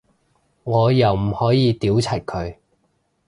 [0.63, 2.55] 我又唔可以屌柒佢